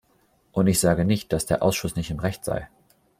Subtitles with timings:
[0.51, 2.67] Und ich sage nicht, dass der Ausschuss nicht im Recht sei.